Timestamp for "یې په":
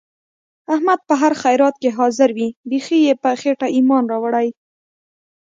3.07-3.29